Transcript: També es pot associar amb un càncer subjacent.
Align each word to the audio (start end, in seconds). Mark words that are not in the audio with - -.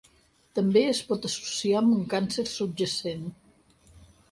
També 0.59 0.81
es 0.91 1.01
pot 1.09 1.27
associar 1.29 1.77
amb 1.83 1.95
un 1.97 2.09
càncer 2.15 2.47
subjacent. 2.55 3.31